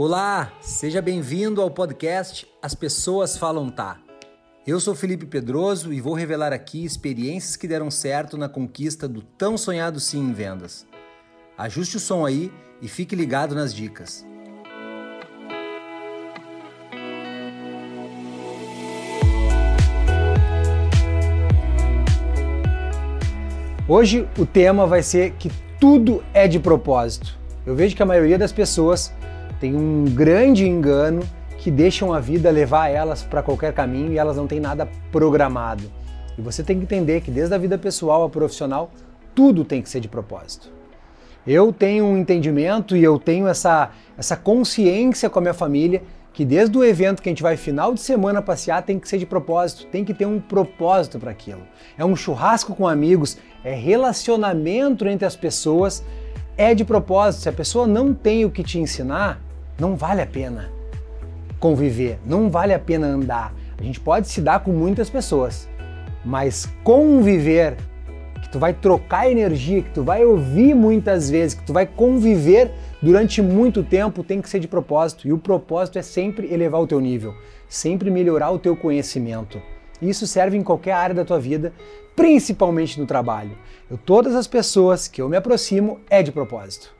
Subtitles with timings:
[0.00, 3.98] Olá, seja bem-vindo ao podcast As Pessoas Falam Tá.
[4.64, 9.22] Eu sou Felipe Pedroso e vou revelar aqui experiências que deram certo na conquista do
[9.22, 10.86] tão sonhado sim em vendas.
[11.58, 14.24] Ajuste o som aí e fique ligado nas dicas.
[23.88, 27.36] Hoje o tema vai ser que tudo é de propósito.
[27.66, 29.12] Eu vejo que a maioria das pessoas
[29.60, 31.22] tem um grande engano
[31.58, 35.84] que deixam a vida levar elas para qualquer caminho e elas não têm nada programado.
[36.38, 38.90] E você tem que entender que desde a vida pessoal a profissional,
[39.34, 40.70] tudo tem que ser de propósito.
[41.46, 46.44] Eu tenho um entendimento e eu tenho essa, essa consciência com a minha família que
[46.44, 49.26] desde o evento que a gente vai final de semana passear tem que ser de
[49.26, 51.62] propósito, tem que ter um propósito para aquilo.
[51.96, 56.04] É um churrasco com amigos, é relacionamento entre as pessoas,
[56.56, 57.42] é de propósito.
[57.42, 59.40] Se a pessoa não tem o que te ensinar,
[59.78, 60.70] não vale a pena
[61.60, 63.54] conviver, não vale a pena andar.
[63.78, 65.68] A gente pode se dar com muitas pessoas,
[66.24, 67.76] mas conviver,
[68.42, 72.72] que tu vai trocar energia, que tu vai ouvir muitas vezes, que tu vai conviver
[73.00, 75.28] durante muito tempo, tem que ser de propósito.
[75.28, 77.34] E o propósito é sempre elevar o teu nível,
[77.68, 79.60] sempre melhorar o teu conhecimento.
[80.00, 81.72] Isso serve em qualquer área da tua vida,
[82.16, 83.56] principalmente no trabalho.
[83.90, 86.97] Eu, todas as pessoas que eu me aproximo é de propósito.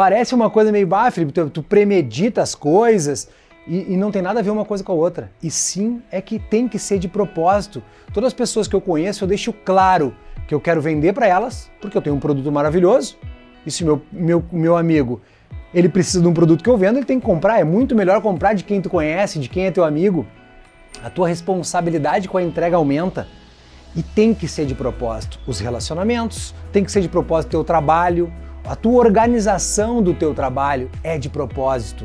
[0.00, 3.28] Parece uma coisa meio, ah, tu, tu premedita as coisas
[3.66, 5.30] e, e, não tem nada a ver uma coisa com a outra.
[5.42, 7.82] E sim, é que tem que ser de propósito.
[8.10, 10.16] Todas as pessoas que eu conheço, eu deixo claro
[10.48, 13.18] que eu quero vender para elas, porque eu tenho um produto maravilhoso.
[13.66, 15.20] E se meu, meu, meu amigo
[15.74, 17.60] ele precisa de um produto que eu vendo, ele tem que comprar.
[17.60, 20.26] É muito melhor comprar de quem tu conhece, de quem é teu amigo.
[21.04, 23.28] A tua responsabilidade com a entrega aumenta.
[23.94, 25.38] E tem que ser de propósito.
[25.46, 28.32] Os relacionamentos, tem que ser de propósito o teu trabalho,
[28.64, 32.04] a tua organização do teu trabalho é de propósito.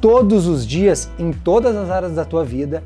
[0.00, 2.84] Todos os dias, em todas as áreas da tua vida,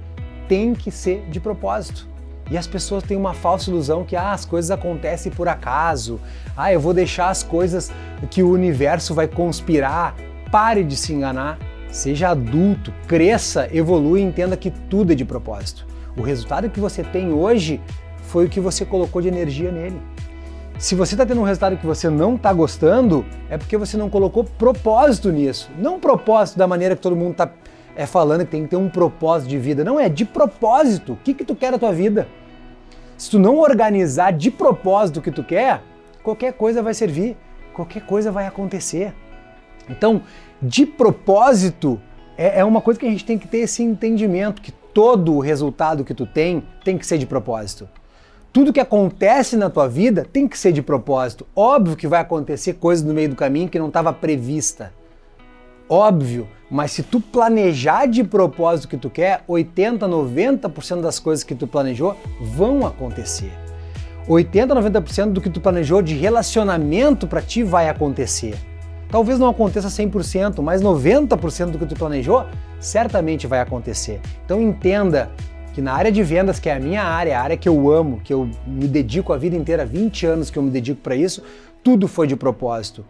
[0.48, 2.08] tem que ser de propósito.
[2.50, 6.20] E as pessoas têm uma falsa ilusão que ah, as coisas acontecem por acaso.
[6.56, 7.92] Ah, eu vou deixar as coisas
[8.30, 10.16] que o universo vai conspirar.
[10.50, 11.58] Pare de se enganar.
[11.92, 15.86] Seja adulto, cresça, evolua e entenda que tudo é de propósito.
[16.16, 17.80] O resultado que você tem hoje
[18.22, 20.00] foi o que você colocou de energia nele.
[20.80, 24.08] Se você está tendo um resultado que você não está gostando, é porque você não
[24.08, 25.70] colocou propósito nisso.
[25.76, 27.50] Não propósito da maneira que todo mundo está
[27.94, 29.84] é, falando que tem que ter um propósito de vida.
[29.84, 31.12] Não, é de propósito.
[31.12, 32.26] O que, que tu quer da tua vida?
[33.18, 35.82] Se tu não organizar de propósito o que tu quer,
[36.22, 37.36] qualquer coisa vai servir,
[37.74, 39.12] qualquer coisa vai acontecer.
[39.86, 40.22] Então,
[40.62, 42.00] de propósito
[42.38, 45.40] é, é uma coisa que a gente tem que ter esse entendimento que todo o
[45.40, 47.86] resultado que tu tem tem que ser de propósito.
[48.52, 51.46] Tudo que acontece na tua vida tem que ser de propósito.
[51.54, 54.92] Óbvio que vai acontecer coisas no meio do caminho que não estava prevista.
[55.88, 61.44] Óbvio, mas se tu planejar de propósito o que tu quer, 80, 90% das coisas
[61.44, 63.52] que tu planejou vão acontecer.
[64.26, 68.56] 80, 90% do que tu planejou de relacionamento para ti vai acontecer.
[69.10, 72.46] Talvez não aconteça 100%, mas 90% do que tu planejou
[72.80, 74.20] certamente vai acontecer.
[74.44, 75.30] Então entenda
[75.72, 78.20] que na área de vendas, que é a minha área, a área que eu amo,
[78.22, 81.42] que eu me dedico a vida inteira, 20 anos que eu me dedico para isso,
[81.82, 83.04] tudo foi de propósito.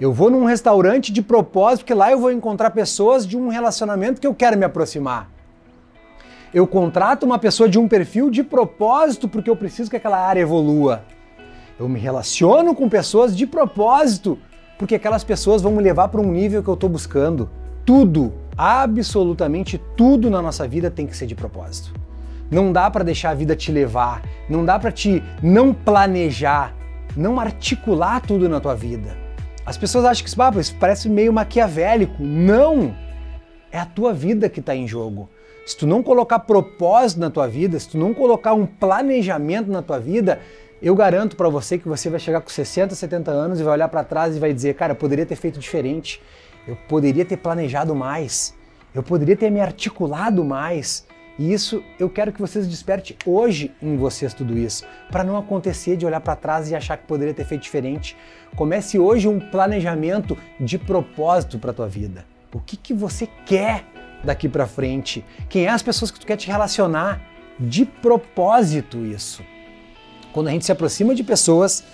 [0.00, 4.20] Eu vou num restaurante de propósito, porque lá eu vou encontrar pessoas de um relacionamento
[4.20, 5.28] que eu quero me aproximar.
[6.54, 10.40] Eu contrato uma pessoa de um perfil de propósito porque eu preciso que aquela área
[10.40, 11.04] evolua.
[11.78, 14.38] Eu me relaciono com pessoas de propósito
[14.78, 17.50] porque aquelas pessoas vão me levar para um nível que eu estou buscando.
[17.84, 21.94] Tudo Absolutamente tudo na nossa vida tem que ser de propósito.
[22.50, 24.20] Não dá para deixar a vida te levar,
[24.50, 26.74] não dá para te não planejar,
[27.16, 29.16] não articular tudo na tua vida.
[29.64, 32.20] As pessoas acham que ah, isso parece meio maquiavélico.
[32.20, 32.96] Não!
[33.70, 35.28] É a tua vida que está em jogo.
[35.64, 39.82] Se tu não colocar propósito na tua vida, se tu não colocar um planejamento na
[39.82, 40.40] tua vida,
[40.80, 43.88] eu garanto para você que você vai chegar com 60, 70 anos e vai olhar
[43.88, 46.20] para trás e vai dizer, cara, poderia ter feito diferente.
[46.68, 48.54] Eu poderia ter planejado mais.
[48.94, 51.06] Eu poderia ter me articulado mais.
[51.38, 55.96] E isso eu quero que vocês desperte hoje em vocês tudo isso, para não acontecer
[55.96, 58.14] de olhar para trás e achar que poderia ter feito diferente.
[58.54, 62.26] Comece hoje um planejamento de propósito para tua vida.
[62.52, 63.84] O que, que você quer
[64.22, 65.24] daqui para frente?
[65.48, 67.22] Quem é as pessoas que tu quer te relacionar?
[67.58, 69.42] De propósito isso.
[70.32, 71.84] Quando a gente se aproxima de pessoas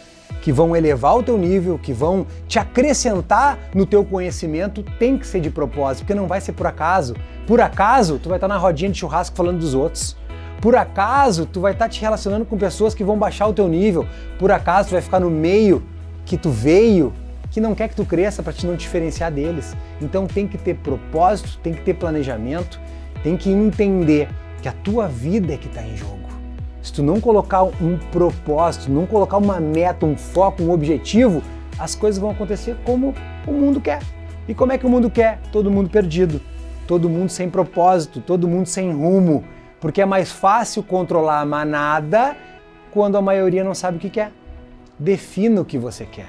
[0.42, 5.26] que vão elevar o teu nível, que vão te acrescentar no teu conhecimento, tem que
[5.26, 7.14] ser de propósito, porque não vai ser por acaso.
[7.46, 10.16] Por acaso, tu vai estar na rodinha de churrasco falando dos outros.
[10.60, 14.06] Por acaso, tu vai estar te relacionando com pessoas que vão baixar o teu nível.
[14.38, 15.82] Por acaso, tu vai ficar no meio
[16.24, 17.12] que tu veio,
[17.50, 19.76] que não quer que tu cresça para te não diferenciar deles.
[20.00, 22.80] Então tem que ter propósito, tem que ter planejamento,
[23.22, 24.28] tem que entender
[24.60, 26.23] que a tua vida é que está em jogo.
[26.84, 31.42] Se tu não colocar um propósito, não colocar uma meta, um foco, um objetivo,
[31.78, 33.14] as coisas vão acontecer como
[33.46, 34.00] o mundo quer.
[34.46, 35.40] E como é que o mundo quer?
[35.50, 36.42] Todo mundo perdido,
[36.86, 39.42] todo mundo sem propósito, todo mundo sem rumo,
[39.80, 42.36] porque é mais fácil controlar a manada
[42.90, 44.30] quando a maioria não sabe o que quer.
[44.98, 46.28] Defina o que você quer.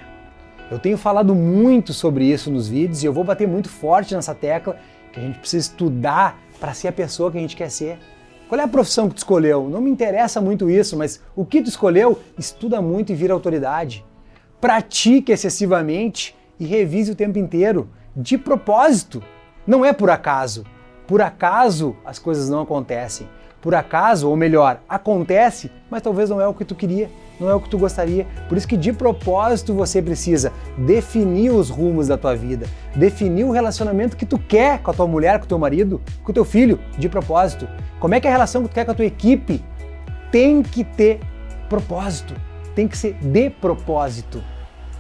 [0.72, 4.34] Eu tenho falado muito sobre isso nos vídeos e eu vou bater muito forte nessa
[4.34, 4.78] tecla
[5.12, 8.00] que a gente precisa estudar para ser a pessoa que a gente quer ser.
[8.48, 9.68] Qual é a profissão que tu escolheu?
[9.70, 14.06] Não me interessa muito isso, mas o que tu escolheu, estuda muito e vira autoridade.
[14.62, 19.24] Pratique excessivamente e revise o tempo inteiro, de propósito.
[19.66, 20.64] Não é por acaso.
[21.08, 23.28] Por acaso as coisas não acontecem
[23.66, 27.10] por acaso, ou melhor, acontece, mas talvez não é o que tu queria,
[27.40, 28.28] não é o que tu gostaria.
[28.48, 33.50] Por isso que de propósito você precisa definir os rumos da tua vida, definir o
[33.50, 36.46] relacionamento que tu quer com a tua mulher, com o teu marido, com o teu
[36.46, 37.68] filho, de propósito.
[38.00, 39.66] Como é que é a relação que tu quer com a tua equipe?
[40.32, 41.20] Tem que ter
[41.68, 42.36] propósito,
[42.76, 44.44] tem que ser de propósito.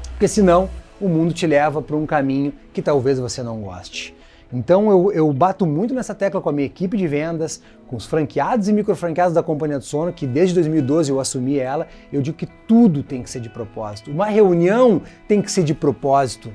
[0.09, 4.14] Porque senão o mundo te leva para um caminho que talvez você não goste.
[4.55, 8.05] Então eu, eu, bato muito nessa tecla com a minha equipe de vendas, com os
[8.05, 11.85] franqueados e microfranqueados da Companhia do Sono, que desde 2012 eu assumi ela.
[12.11, 14.09] Eu digo que tudo tem que ser de propósito.
[14.09, 16.53] Uma reunião tem que ser de propósito.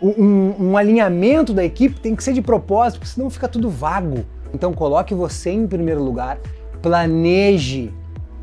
[0.00, 4.24] Um, um alinhamento da equipe tem que ser de propósito, porque senão fica tudo vago.
[4.54, 6.38] Então coloque você em primeiro lugar,
[6.80, 7.92] planeje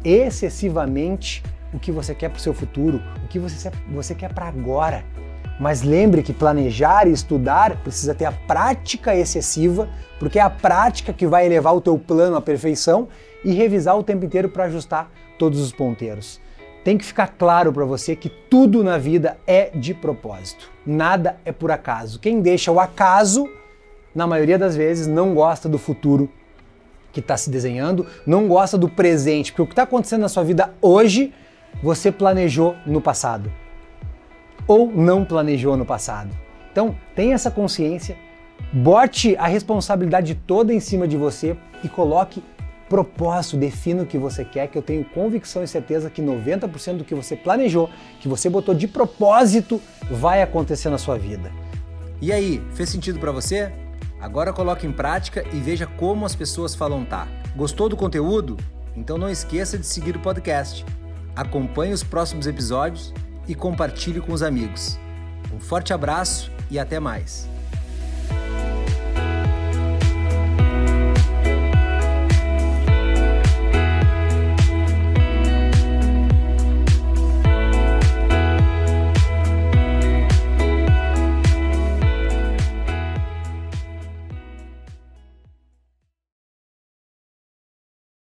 [0.04, 1.42] excessivamente
[1.74, 5.06] o que você quer para o seu futuro, o que você, você quer para agora.
[5.60, 9.88] Mas lembre que planejar e estudar precisa ter a prática excessiva,
[10.20, 13.08] porque é a prática que vai elevar o teu plano à perfeição
[13.44, 15.10] e revisar o tempo inteiro para ajustar
[15.40, 16.42] todos os ponteiros.
[16.84, 20.70] Tem que ficar claro para você que tudo na vida é de propósito.
[20.86, 22.20] Nada é por acaso.
[22.20, 23.50] Quem deixa o acaso,
[24.14, 26.30] na maioria das vezes, não gosta do futuro
[27.12, 30.44] que está se desenhando, não gosta do presente, porque o que está acontecendo na sua
[30.44, 31.34] vida hoje,
[31.82, 33.50] você planejou no passado
[34.68, 36.30] ou não planejou no passado.
[36.72, 38.18] Então, tenha essa consciência,
[38.72, 42.44] bote a responsabilidade toda em cima de você e coloque
[42.90, 47.04] propósito, defina o que você quer, que eu tenho convicção e certeza que 90% do
[47.04, 47.90] que você planejou,
[48.20, 51.52] que você botou de propósito, vai acontecer na sua vida.
[52.22, 53.72] E aí, fez sentido para você?
[54.20, 57.28] Agora coloque em prática e veja como as pessoas falam tá.
[57.56, 58.58] Gostou do conteúdo?
[58.96, 60.86] Então não esqueça de seguir o podcast.
[61.36, 63.14] Acompanhe os próximos episódios
[63.48, 65.00] e compartilhe com os amigos.
[65.54, 67.55] Um forte abraço e até mais!